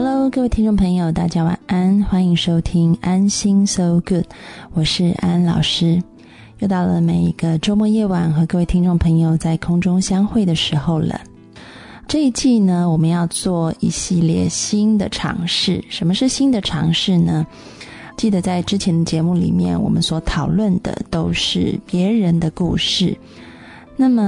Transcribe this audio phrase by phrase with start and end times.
[0.00, 4.26] Hello，各位听众朋友，大家晚安，欢迎收听安心 So Good，
[4.72, 6.00] 我是安老师。
[6.60, 11.20] 又到了每一个周末夜晚和各位听众朋友在空中相会的时候了。
[12.06, 15.84] 这一季呢，我们要做一系列新的尝试。
[15.88, 17.44] 什么是新的尝试呢？
[18.16, 23.18] 记得在之前的节目里面，我们所讨论的都是别人的故事。
[24.00, 24.22] 那么，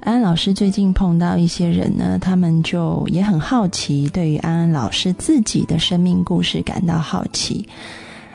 [0.00, 7.64] 安安老师最近碰到一些人呢，他们就也很好奇，对于安安老师自己的生命故事感到好奇。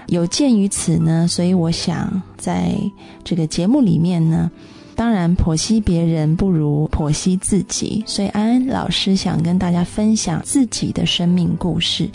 [0.07, 2.73] 有鉴于此呢，所以我想在
[3.21, 4.49] 这个节目里面呢，
[4.95, 12.09] 当然剖析别人不如剖析自己，所以安安老师想跟大家分享自己的生命故事。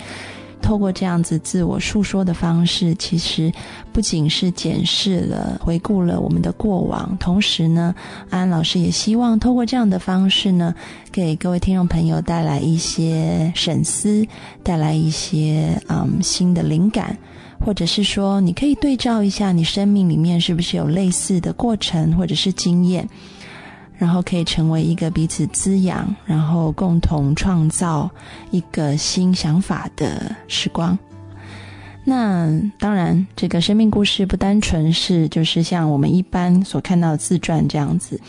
[0.62, 3.52] 透过这样子自我述说的方式，其实
[3.92, 7.94] 不仅是检视了、回顾了我们的过往，同时呢，
[8.30, 10.74] 安安老师也希望透过这样的方式呢，
[11.10, 14.24] 给各位听众朋友带来一些审思，
[14.62, 17.18] 带来一些嗯新的灵感，
[17.60, 23.06] 或者是说，你可以对照一下你生命里面是不是有类似的过程或者是经验。
[24.02, 28.10] 然后可以成为一个彼此滋养，然后共同创造
[28.50, 30.98] 一个新想法的时光。
[32.02, 32.50] 那
[32.80, 38.20] 当然，这个生命故事不单纯是就是像我们一般所看到的自传这样子。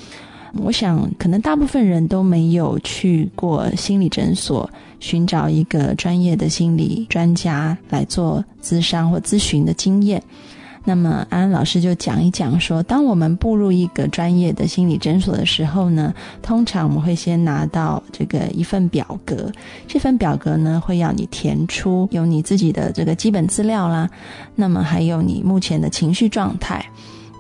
[0.54, 10.22] 我想，可能大部分人都没有去过心理诊所，寻找一个专业的心理专家来做咨商或咨询的经验。
[10.86, 19.52] 那么安安老师就讲一讲说，当我们步入一个专业的心理诊所的时候呢，通常我们会先拿到这个一份表格，
[19.88, 24.10] 这份表格呢会要你填出有你自己的这个基本资料啦，
[24.56, 26.86] 那么还有你目前的情绪状态。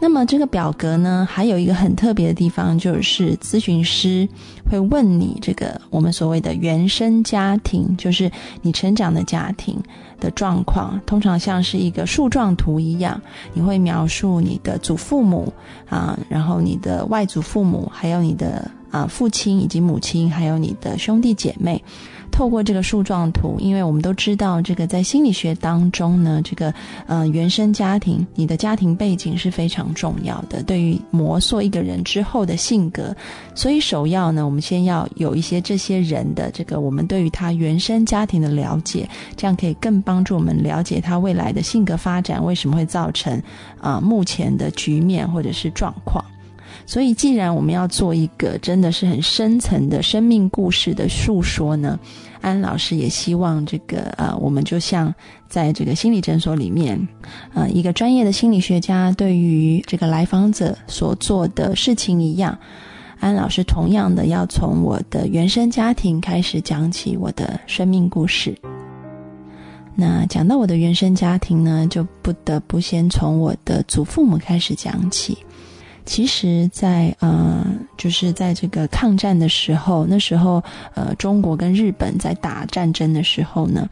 [0.03, 4.27] 那么这个表格呢，还有一个很特别的地方，就是咨询师
[4.69, 8.29] 会问你这个我们所谓的原生家庭，就是
[8.61, 9.81] 你成长的家庭
[10.19, 13.21] 的状况，通常像是一个树状图一样，
[13.53, 15.53] 你会描述你的祖父母
[15.87, 21.81] 啊，然后你的外祖父母，还有你的啊父亲以及母亲，还有你的兄弟姐妹。
[22.33, 26.73] 透过这个树状图，因为我们都知道，这个在心理学当中呢，这个
[27.05, 33.15] 呃原生家庭，你的家庭背景是非常重要的，对于磨塑一个人之后的性格。
[33.53, 39.07] 所以首要呢，我们先要有一些这些人的这个我们对于他原生家庭的了解，
[39.37, 43.39] 这样可以更帮助我们了解他未来的性格发展为什么会造成
[43.79, 46.25] 啊目前的局面或者是状况。
[46.85, 51.97] 所以，既然我们要做一个真的是很深层的生命故事的述说呢，
[52.41, 55.13] 安老师也希望这个呃，我们就像
[55.47, 57.07] 在这个心理诊所里面，
[57.53, 62.57] 呃，一个专业的心理学家对于这个来访者所做的事情一样，
[63.19, 68.55] 安老师同样的要从我的原生家庭开始讲起我的生命故事。
[69.95, 75.37] 那讲到我的原生家庭呢，就不得不先从我的祖父母开始讲起。
[76.05, 77.65] 其实，在呃，
[77.97, 80.63] 就是在这个抗战的时候，那时候
[80.95, 83.89] 呃，中国跟日本在打战争的时候呢，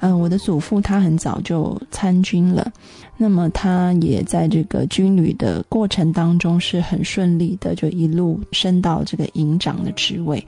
[0.00, 2.72] 嗯，我的祖父他很早就参军了，
[3.16, 10.44] 那么他也在这个军旅的过程当中是很顺利的，就一路升到这个营长的职位。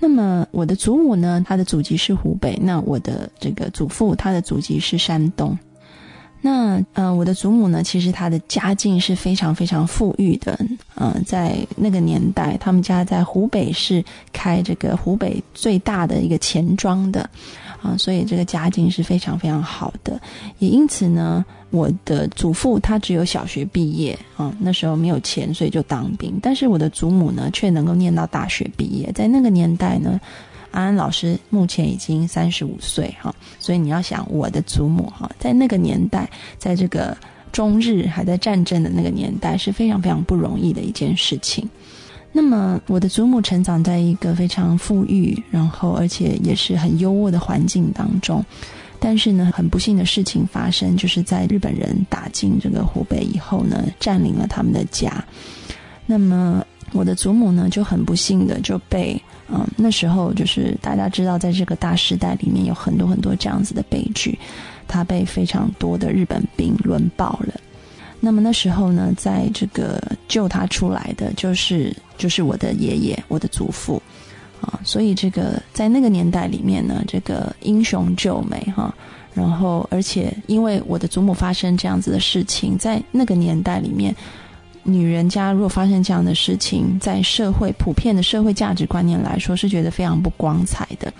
[0.00, 5.56] 那么我的祖母呢，她的祖籍是湖北，那我的这个祖父他的祖籍是山东。
[6.46, 10.58] 那呃，我的祖母呢，其实她的家境是非常非常富裕的。
[10.94, 17.26] 嗯，在那个年代，他们家在湖北是开这个湖北最大的一个钱庄的，
[17.80, 20.20] 啊，所以这个家境是非常非常好的。
[20.58, 26.38] 也因此呢，我的祖父他只有小学毕业，啊，那时候没有钱，所以就当兵。
[26.42, 29.10] 但是我的祖母呢，却能够念到大学毕业。
[29.12, 30.20] 在那个年代呢。
[30.74, 37.16] 安安老师目前已经三十五岁哈，所以你要想我的祖母哈，在那个年代，在这个
[37.52, 41.68] 中日还在战争的那个年代，是非常非常不容易的一件事情。
[42.32, 48.44] 那么我的祖母成长在一个非常富裕，然后而且也是很优渥的环境当中，
[48.98, 55.24] 但是呢，很不幸的事情发生，就是在日本人打进这个湖北以后呢，占领了他们的家。
[56.06, 59.20] 那么我的祖母呢，就很不幸的就被。
[59.46, 64.38] 嗯，那时候就是大家知道，在这个大时代里面有很多很多这样子的悲剧，
[64.88, 67.52] 他被非常多的日本兵轮爆了。
[68.20, 74.00] 那么那时候呢，在这个救他出来的就是就是我的爷爷，我的祖父
[74.62, 74.80] 啊。
[74.82, 78.94] 所以这个在那个年代里面呢，这个英雄救美哈。
[79.34, 84.16] 然后而且因为我的祖母发生这样子的事情，在那个年代里面。
[84.84, 91.12] 女人家如果发生这样的事情，在社会普遍的社会价值观念来说，是觉得非常不光彩的。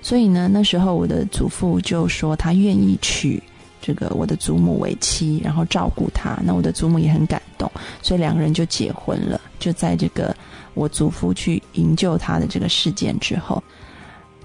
[0.00, 3.40] 所以呢，那时候我的祖父就说他愿意娶
[3.80, 6.38] 这个我的祖母为妻，然后照顾她。
[6.42, 7.70] 那我的祖母也很感动，
[8.02, 9.40] 所以两个人就结婚了。
[9.60, 10.34] 就在这个
[10.74, 13.62] 我祖父去营救他的这个事件之后，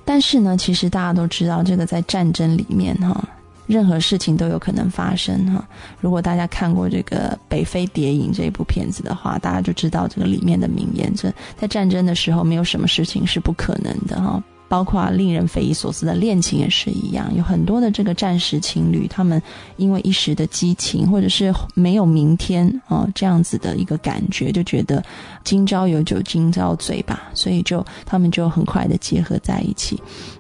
[0.05, 3.27] 但是呢，其实大家都知道，这个在战争里面哈。
[3.67, 5.63] 任何事情都有可能发生哈。
[6.01, 11.13] 如果大家看过这个《北非谍影》这一部片子的话，大家就知道这个里面的名言：
[11.55, 14.41] 在战争的时候，没有什么事情是不可能的哈。
[14.69, 19.41] 包括令人匪夷所思的恋情也是一样，有很多的这个战时情侣，他们
[19.77, 25.01] 因为一时的激情，或者是没有明天啊这样子的一个感觉，就觉得
[25.45, 29.97] 今朝有酒今朝醉吧，所以就他们就很快的结合在一起。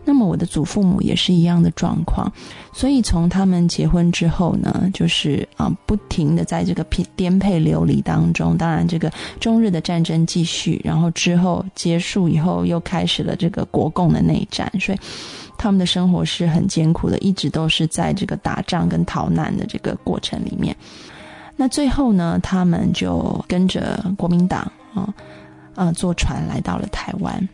[0.07, 2.31] 那么我的祖父母也是一样的状况，
[2.71, 14.21] 所以从他们结婚之后呢，就是啊不停的在这个颠沛流离当中，当然这个中日的战争继续，然后之后结束以后又开始了这个国共的。
[14.27, 14.99] 内战，所以
[15.57, 20.75] 他们的生活是很艰苦的，一直都是在这个打仗跟逃难的这个过程里面。
[21.55, 25.13] 那最后呢，他们就跟着国民党啊，
[25.75, 27.47] 呃，坐船来到了台湾。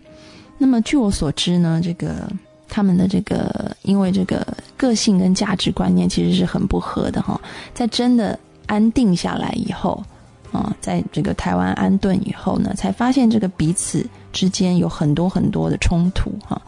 [0.57, 2.29] 那么据我所知呢，这个
[2.67, 4.45] 他们的这个因为这个
[4.77, 7.39] 个性跟价值观念其实是很不合的哈，
[7.73, 10.03] 在真的安定下来以后。
[10.51, 16.61] 啊，在这个台湾安顿以后呢，才发现这个彼此之间有很多很多的冲突哈，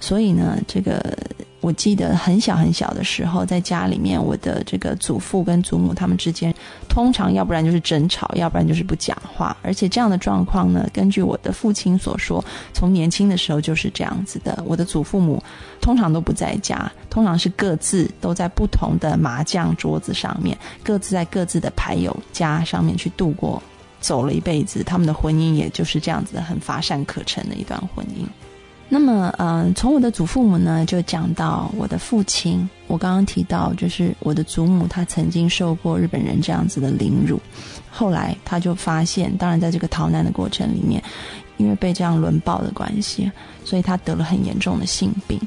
[0.00, 1.16] 所以呢，这个。
[1.60, 6.54] 我记得很小很小的时候，在家里面，我的这个祖父跟祖母他们之间，
[6.88, 9.54] 通常要不然就是争吵，要不然就是不讲话。
[9.62, 12.42] 而且这样的状况呢，根据我的父亲所说，
[12.72, 14.62] 从年轻的时候就是这样子的。
[14.66, 15.42] 我的祖父母
[15.82, 23.62] 通常都不在家，通常是各自都在不同的麻将桌子上面，各自在各自的牌友家上面去度过，
[24.00, 24.82] 走了一辈子。
[24.82, 28.24] 他们的婚姻也就是这样子的，很乏善可陈的一段婚姻。
[28.92, 32.68] 那么，嗯，从我的祖父母呢，就讲到我的父亲。
[32.88, 37.40] 我刚刚提到，就是我的祖母，她曾经受过日本人这样子的凌辱。
[37.88, 41.00] 后来，她就发现，当然在这个逃难的过程里面，
[41.56, 43.30] 因为被这样轮暴的关系，
[43.64, 45.40] 所以她得了很严重的性病。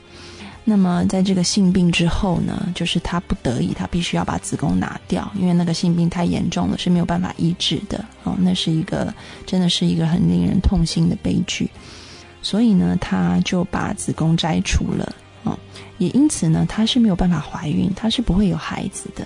[0.63, 8.05] 那么，在这个性病之后呢，就是她不得已，她必须要把子宫拿掉，因为那个性病太严重了，是没有办法医治的。
[8.23, 9.13] 哦，那是一个，
[9.45, 11.69] 真的是一个很令人痛心的悲剧。
[12.43, 15.57] 所以呢，她就把子宫摘除了，啊，
[15.97, 19.25] 也因此呢，她是没有办法怀孕，她是不会有孩子的。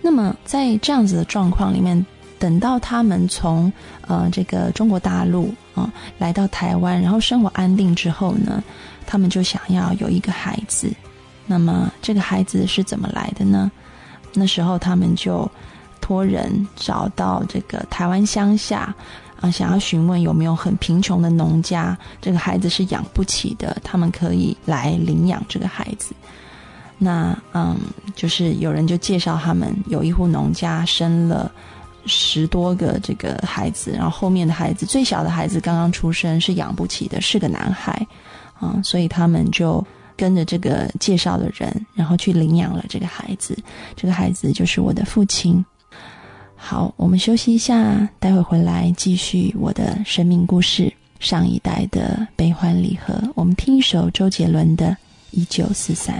[0.00, 2.06] 那么在这样子的状况里面，
[2.38, 3.72] 等到他们从
[4.06, 8.62] 呃这个中国大陆啊来到台湾，然后生活安定之后呢，
[9.06, 10.92] 他们就想要有一个孩子。
[11.46, 13.70] 那么这个孩子是怎么来的呢？
[14.34, 15.50] 那时候他们就
[16.00, 18.94] 托人找到这个台湾乡下。
[19.42, 26.14] 啊，想要询问有没有很贫穷的农家，这个孩子是养不起的，他们可以来领养这个孩子。
[26.96, 27.76] 那嗯，
[28.14, 31.50] 就是有人就介绍他们有一户农家生了
[32.06, 38.06] 十多个这个孩子，然后后面的孩子最小的孩子刚刚出生是养不起的，是个男孩
[38.60, 39.84] 啊，所以他们就
[40.16, 43.58] 跟着这个介绍的人，然后去领养了这个孩子。
[43.96, 45.64] 这个孩子就是我的父亲。
[46.64, 50.90] 好，我们休息一下，待会回来继续我的生命故事。
[51.18, 54.86] 上一代的悲欢离合，我们听一首周杰伦的
[55.32, 56.16] 《一九四三》。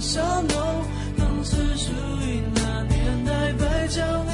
[0.00, 0.84] 巷弄
[1.16, 4.27] 仍是属于那年代白墙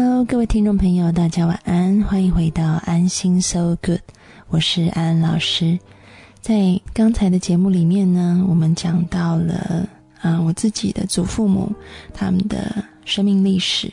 [0.00, 3.98] Hello，各位听众朋友，大家晚安，欢迎回到安心 So Good，
[4.46, 5.76] 我是安安老师。
[6.40, 9.88] 在刚才的节目里面呢，我们讲到了
[10.20, 11.72] 啊，我自己的祖父母
[12.14, 12.72] 他们的
[13.04, 13.92] 生命历史。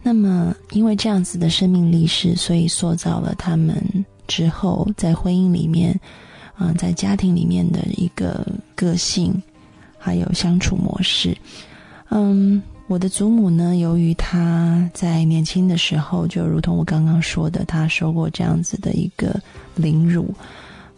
[0.00, 3.84] 那么，因为这样子的生命历史，所以塑造了他们
[4.28, 5.98] 之后在婚姻里面，
[6.54, 8.46] 啊，在家庭里面的一个
[8.76, 9.42] 个性，
[9.98, 11.36] 还有相处模式。
[12.10, 19.34] 嗯，我的祖母呢，由于她在年轻的时候，就如同我刚刚说的，她受过这样子的一个
[19.76, 20.34] 凌辱，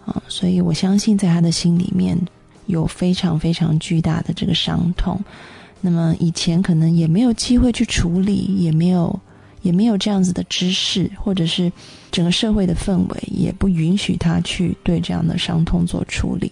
[0.05, 2.19] 啊，所以我相信在她的心里面
[2.67, 5.23] 有非常非常巨大的这个伤痛。
[5.81, 9.17] 那么以前可能也没有机会去处理，也没有
[9.63, 11.71] 也没有这样子的知识，或者是
[12.11, 16.51] 整个社会的氛围也不允许他去对这样的伤痛做处理，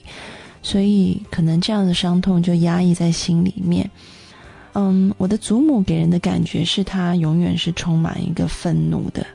[0.62, 3.90] 所以可能这样的伤痛就压抑在心里面。
[4.74, 9.26] 嗯，我的祖母给人的感觉是她永远是充满一个愤怒的。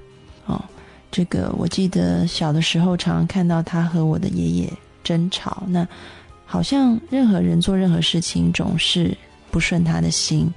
[0.45, 0.63] 哦，
[1.11, 5.87] 这个我记得小的时候常常看到她和我的爷爷争吵，那
[6.45, 9.17] 好像任何人做任何事情总是。
[9.49, 10.53] 不顺他的心，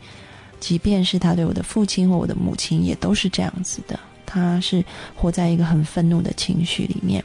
[0.58, 3.98] 即便是他对我的父亲或我的母亲，也都是这样子的。
[4.26, 4.84] 他是
[5.14, 7.24] 活在一个很愤怒的情绪里面。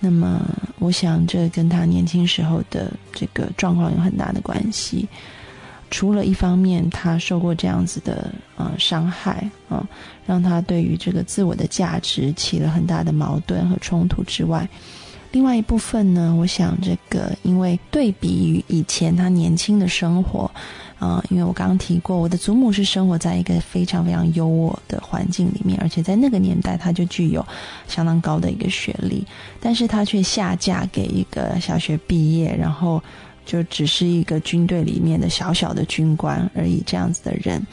[0.00, 0.40] 那么，
[0.78, 5.06] 我想这跟他年轻时候的这个状况有很大的关系。
[5.94, 9.86] 除了一方面，他受过这样子的呃伤害啊，
[10.26, 14.68] 让他对于这个自我的价值起了很大的矛盾和冲突之外。
[15.30, 20.50] 另外一部分呢，我想这个因为对比于以前他年轻的生活，
[20.98, 27.46] 啊，因为我刚刚提过，我的祖母是生活在一个非常非常优渥的环境里面，而且在那个年代，他就具有
[27.86, 29.24] 相当高的一个学历，
[29.60, 33.00] 但是他却下嫁给一个小学毕业，然后
[33.44, 37.64] 就只是一个军队里面的小小的军官而已这样子的人，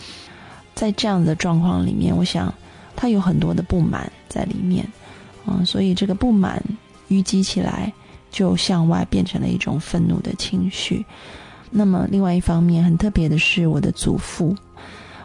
[0.76, 2.54] 在这样的状况里面，我想
[2.96, 4.86] 他有很多的不满在里面，
[5.46, 6.62] 嗯，所以这个不满。
[7.10, 7.92] 淤积起来，
[8.32, 11.06] 就向外变成了一种愤怒的情绪。
[11.70, 14.56] 那么，另外一方面很特别的是，我的祖父，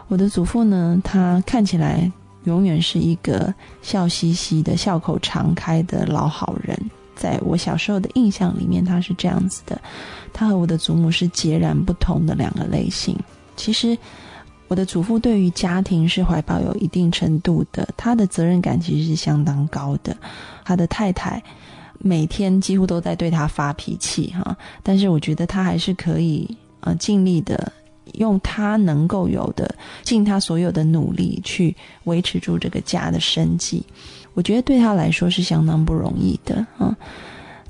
[0.09, 2.11] 我的祖父呢，他看起来
[2.43, 6.77] 永远是一个笑嘻嘻的、笑口常开的老好人。
[7.17, 9.81] 在我小时候的印象里面，他是这样子的。
[10.31, 13.17] 他和我的祖母是截然不同的两个类型。
[13.55, 13.97] 其实，
[14.67, 20.15] 我的祖父对于家庭是怀抱有一定程度的，他的责任感其实是相当高的。
[20.63, 21.43] 他的太太。
[21.99, 26.47] 每天几乎都在对他发脾气哈，但是我觉得他还是可以
[26.81, 27.73] 呃尽力的
[28.13, 33.83] 用他能够有的尽他所有的努力去维持住这个家的生计，
[34.37, 36.95] 我觉得对他来说是相当不容易的啊。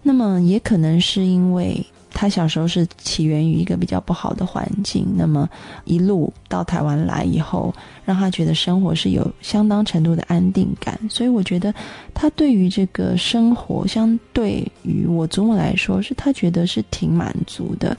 [0.04, 1.82] 那么也可能是因为。
[2.10, 5.48] 他小时候是起源于一个比较不好的环境，那么
[5.86, 7.72] 一路到台湾来以后，
[8.06, 11.72] 让他觉得生活是有相当程度的安定感，所以我觉得
[12.16, 17.96] 他对于这个生活，相对于我祖母来说，是他觉得是挺满足的。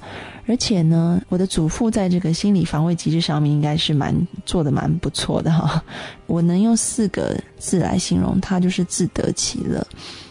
[0.48, 4.12] 而且呢，我的祖父在这个心理防卫机制上面应该是蛮
[4.44, 5.80] 做的蛮不错的哈。
[6.26, 9.86] 我能用四个字来形容他，就是自得其乐。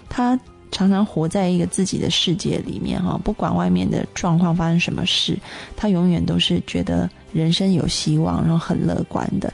[0.10, 0.38] 他。
[0.70, 5.36] 常常活在一个自己的世界里面，哈，不管外面的状况发生什么事，
[5.78, 9.52] 他永远都是觉得人生有希望，然后很乐观的。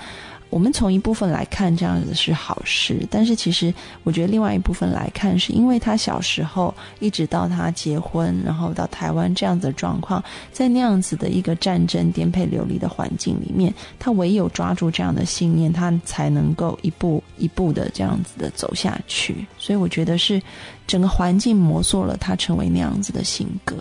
[0.53, 19.43] 我们从一部分来看，这样子是好事，但是其实我觉得另外一部分来看，是因为他小时候一直到他结婚，然后到台湾这样子的状况，在那样子的一个战争颠沛流离的环境里面，他唯有抓住这样的信念，他才能够一步一步的这样子的走下去。
[19.57, 20.39] 所以我觉得是
[20.85, 23.75] 整个环境磨塑了他成为那样子的性格。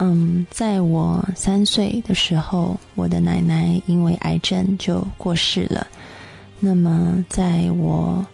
[0.00, 5.84] 嗯，在我三岁的时候，我的奶奶因为癌症就过世了。
[6.60, 8.24] 那么，在我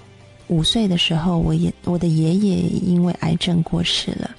[0.49, 4.31] 五岁的时候，我也我的爷爷因为癌症过世了。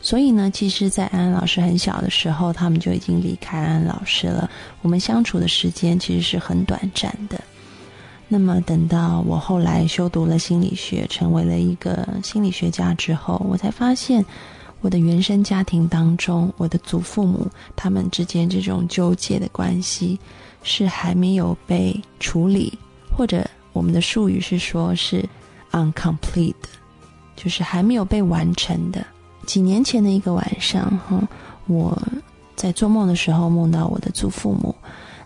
[0.00, 4.50] 所以呢，其实，在安安老师很小的时候，他们就已经离开安安老师了。
[4.80, 7.40] 我们相处的时间其实是很短暂的。
[8.26, 14.24] 那么，等到我后来修读了心理学，成为了一个心理学家之后，我才发现。
[14.82, 17.46] 我的原生家庭当中，我的祖父母
[17.76, 20.18] 他们之间这种纠结的关系
[20.64, 22.76] 是还没有被处理，
[23.16, 25.24] 或者我们的术语是说是
[25.70, 26.54] uncomplete，
[27.36, 29.06] 就是还没有被完成的。
[29.46, 31.28] 几年前的一个晚上，哈，
[31.68, 31.96] 我
[32.56, 34.74] 在做梦的时候梦到我的祖父母，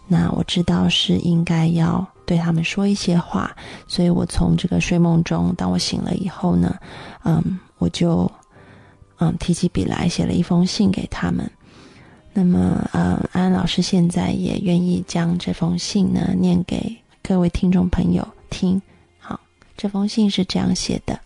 [0.07, 6.77] 那我知道是应该要对他们说一些话，所以我从这个睡梦中，当我醒了以后呢，
[7.25, 8.31] 嗯，我就。
[9.19, 11.51] 嗯，提起笔来写了一封信给他们。
[12.33, 18.81] 那么，呃，安安老师现在也愿意将这封信呢念给各位听众朋友听。
[19.19, 19.41] 好，
[19.75, 21.19] 这封信是这样写的：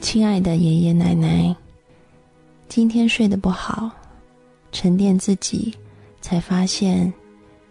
[0.00, 1.54] 亲爱的爷爷奶奶，
[2.68, 3.90] 今天睡得不好，
[4.70, 5.74] 沉淀自己，
[6.20, 7.12] 才发现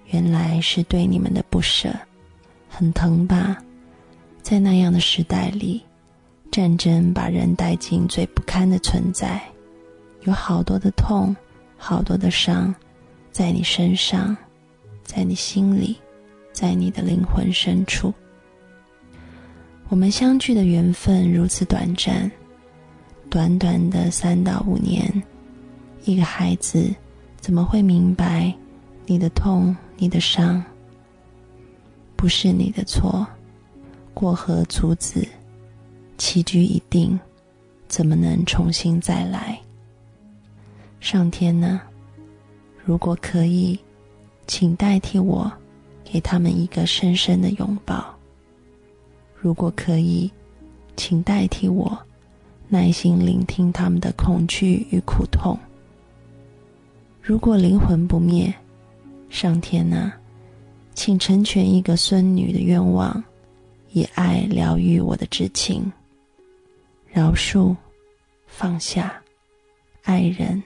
[0.07, 1.89] 原来是对你们的不舍，
[2.67, 3.57] 很疼吧？
[4.41, 5.81] 在那样的时代里，
[6.57, 9.39] 战争把人带进最不堪的存在，
[10.21, 11.35] 有好多的痛，
[11.77, 12.73] 好多的伤，
[13.31, 14.35] 在你身上，
[15.03, 15.95] 在你心里，
[16.51, 18.11] 在你的灵魂深处。
[19.87, 22.31] 我们相聚的缘分如此短暂，
[23.29, 25.21] 短短的三到五年，
[26.05, 26.91] 一个孩子
[27.39, 28.51] 怎么会明白
[29.05, 30.63] 你的痛、你的伤？
[32.15, 33.27] 不是你的错。
[34.15, 35.23] 过河卒子，
[36.17, 37.19] 棋局已定，
[37.87, 39.59] 怎么能重新再来？
[40.99, 41.81] 上天呢？
[42.83, 43.79] 如果可以，
[44.47, 45.51] 请代替我，
[46.03, 48.03] 给他们一个深深的拥抱。
[49.35, 50.31] 如果可以，
[50.95, 51.97] 请代替我，
[52.67, 55.57] 耐心聆听他们的恐惧与苦痛。
[57.21, 58.53] 如果灵魂不灭，
[59.29, 60.13] 上天呢？
[60.95, 63.23] 请成全一个孙女的愿望。
[63.93, 65.91] 以爱疗愈我的至情，
[67.17, 67.75] 饶恕、
[68.45, 69.19] 放下、
[70.03, 70.61] 爱人、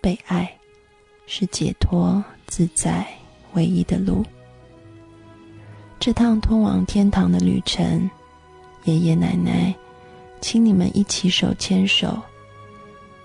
[0.00, 0.48] 被爱，
[1.26, 3.04] 是解脱自在
[3.54, 4.24] 唯一的路。
[5.98, 8.08] 这趟通往天堂的旅程，
[8.84, 9.74] 爷爷奶奶，
[10.40, 12.16] 请你们一起手牵手，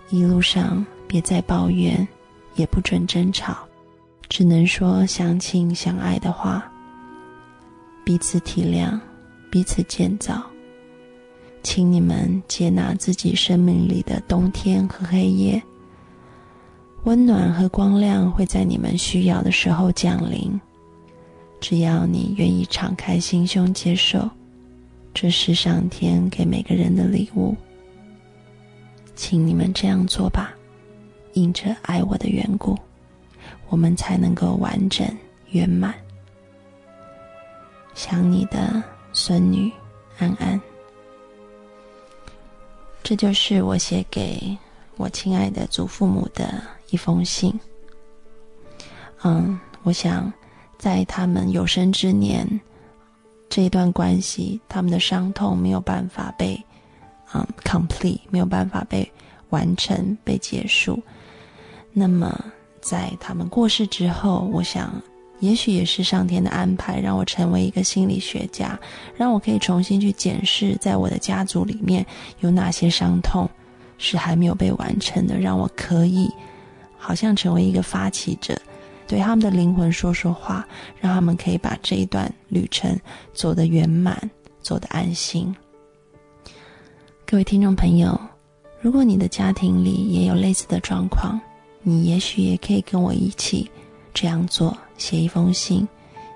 [0.09, 1.95] 一路上别再抱怨，
[2.55, 3.57] 也不准争吵，
[4.27, 6.67] 只能说相亲相爱的话，
[8.03, 8.99] 彼此体谅。
[9.51, 10.43] 彼此建造，
[11.65, 15.59] 请你们接纳自己生命里的冬天和黑夜。
[17.05, 20.61] 温暖和光亮会在你们需要的时候降临，
[21.59, 24.29] 只要你愿意敞开心胸接受，
[25.11, 27.55] 这是上天给每个人的礼物。
[29.15, 30.53] 请你们这样做吧，
[31.33, 32.77] 因着爱我的缘故，
[33.69, 35.07] 我们才能够完整
[35.49, 35.95] 圆满。
[37.95, 38.83] 想你的。
[39.17, 39.71] 孙女
[40.19, 40.59] 安安，
[43.05, 44.57] 这就是我写给
[44.97, 47.53] 我亲爱的祖父母的一封信。
[49.21, 50.33] 嗯，我想
[50.79, 52.59] 在他们有生之年，
[53.47, 56.59] 这一段关系，他们的伤痛没有办法被
[57.31, 59.07] 嗯 complete，没有办法被
[59.51, 60.99] 完成、被结束。
[61.93, 62.43] 那么，
[62.81, 64.99] 在他们过世之后，我想。
[65.39, 68.79] 也许也是上天的安排，让我成为一个心理学家，
[69.15, 72.05] 让我可以重新去检视，在我的家族里面
[72.39, 73.49] 有哪些伤痛
[73.97, 76.29] 是还没有被完成的，让我可以
[76.97, 78.59] 好像成为一个发起者，
[79.07, 80.65] 对他们的灵魂说说话，
[80.99, 82.97] 让他们可以把这一段旅程
[83.33, 84.17] 走得圆满，
[84.61, 85.53] 走得安心。
[87.25, 88.19] 各位听众朋友，
[88.79, 91.39] 如果你的家庭里也有类似的状况，
[91.83, 93.69] 你也许也可以跟我一起
[94.15, 94.75] 这样做。
[94.97, 95.87] 写一封信，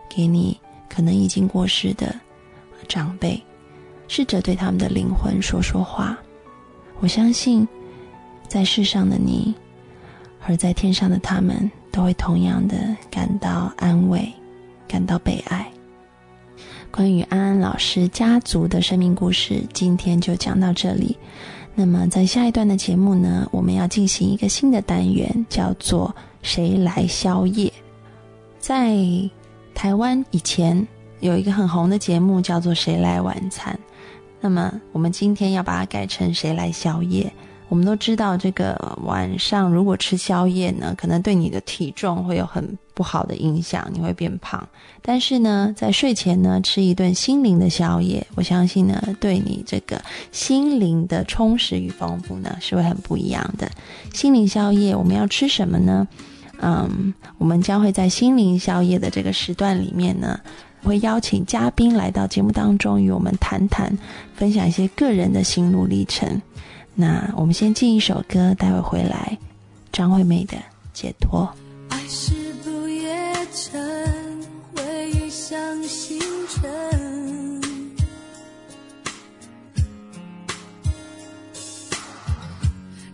[0.09, 2.13] 给你可能已经过世的
[2.89, 3.41] 长辈，
[4.09, 6.17] 试着对他们的灵魂说说话。
[6.99, 7.65] 我相信，
[8.49, 9.55] 在世上的你，
[10.45, 12.75] 而在天上的他们，都会同样的
[13.09, 14.29] 感到安慰，
[14.85, 15.65] 感到被爱。
[16.91, 21.15] 关于安安老师家族的生命故事，今天就讲到这里。
[21.81, 26.13] 那么，在下一段的节目呢，我们要进行一个新的单元，叫做
[26.43, 27.71] “谁来宵夜”。
[28.59, 28.97] 在
[29.73, 30.85] 台湾以前
[31.21, 33.73] 有一个很红的节目叫做《谁来晚餐》，
[34.41, 37.23] 那么我们今天要把它改成《谁来宵夜》。
[37.69, 44.67] 我们都知道，这个晚上如果吃宵夜呢，可能对你的体重会有很不好的影响，你会变胖。
[45.03, 50.01] 但是呢，在睡前呢，吃一顿心灵的宵夜，我相信呢，对你这个
[50.31, 53.69] 心灵的充实与丰富呢，是会很不一样的。
[54.13, 56.07] 心灵宵夜，我们要吃什么呢？
[56.61, 60.37] 嗯，我们将会在心灵宵夜的这个时段里面呢，
[60.83, 63.95] 会邀请嘉宾来到节目当中，与我们谈谈，
[64.35, 66.41] 分享一些个人的心路历程。
[67.01, 69.37] 那我们先进一首歌，待会回来，
[69.89, 70.57] 张惠妹的
[70.91, 71.49] 《解脱》。
[71.95, 73.81] 爱是不夜城，
[74.75, 77.61] 回忆像星辰，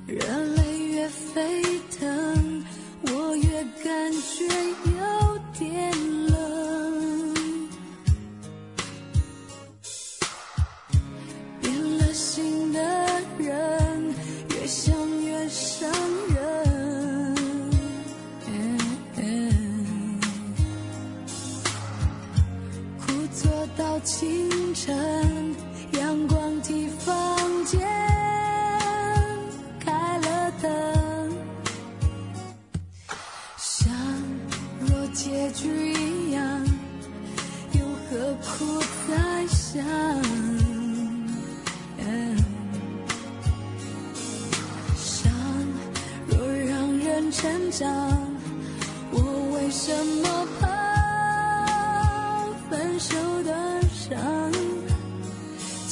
[0.08, 0.18] 热
[0.56, 1.62] 泪越沸
[2.00, 2.66] 腾。
[3.04, 4.48] 我越感觉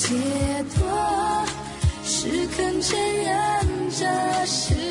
[0.04, 0.14] 解
[0.76, 1.46] 脱
[2.04, 4.83] 是肯承认这是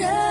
[0.00, 0.21] 肯